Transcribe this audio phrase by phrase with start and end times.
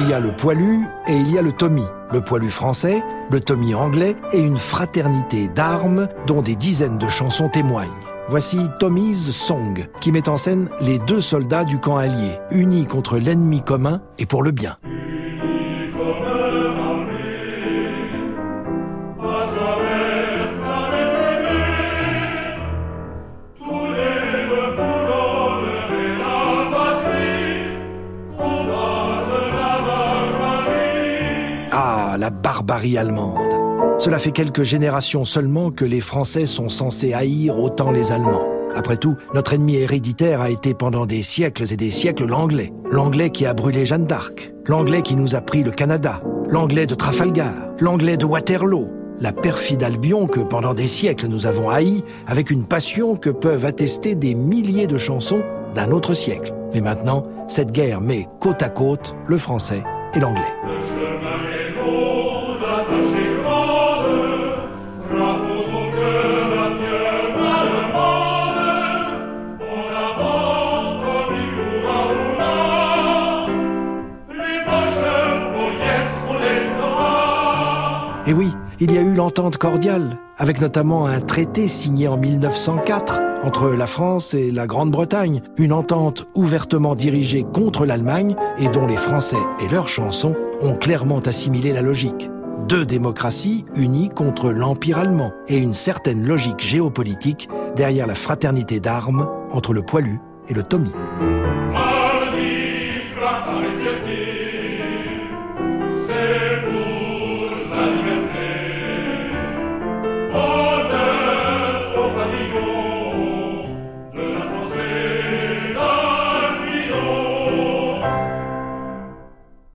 [0.00, 1.82] Il y a le poilu et il y a le Tommy.
[2.12, 7.48] Le poilu français, le Tommy anglais et une fraternité d'armes dont des dizaines de chansons
[7.48, 7.88] témoignent.
[8.28, 13.18] Voici Tommy's Song, qui met en scène les deux soldats du camp allié, unis contre
[13.18, 14.76] l'ennemi commun et pour le bien.
[31.80, 33.38] Ah, la barbarie allemande.
[33.98, 38.48] Cela fait quelques générations seulement que les Français sont censés haïr autant les Allemands.
[38.74, 42.72] Après tout, notre ennemi héréditaire a été pendant des siècles et des siècles l'anglais.
[42.90, 44.52] L'anglais qui a brûlé Jeanne d'Arc.
[44.66, 46.20] L'anglais qui nous a pris le Canada.
[46.50, 47.54] L'anglais de Trafalgar.
[47.78, 48.88] L'anglais de Waterloo.
[49.20, 53.64] La perfide Albion que pendant des siècles nous avons haï avec une passion que peuvent
[53.64, 55.44] attester des milliers de chansons
[55.76, 56.52] d'un autre siècle.
[56.74, 60.42] Mais maintenant, cette guerre met côte à côte le français et l'anglais.
[78.28, 83.20] Et oui, il y a eu l'entente cordiale, avec notamment un traité signé en 1904
[83.42, 88.98] entre la France et la Grande-Bretagne, une entente ouvertement dirigée contre l'Allemagne et dont les
[88.98, 92.28] Français et leurs chansons ont clairement assimilé la logique.
[92.68, 99.26] Deux démocraties unies contre l'Empire allemand et une certaine logique géopolitique derrière la fraternité d'armes
[99.52, 100.92] entre le poilu et le Tommy.